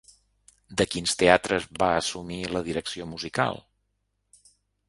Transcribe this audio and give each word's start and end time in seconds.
De 0.81 0.87
quins 0.93 1.13
teatres 1.19 1.69
va 1.83 1.91
assumir 1.97 2.41
la 2.57 2.65
direcció 2.71 3.09
musical? 3.15 3.63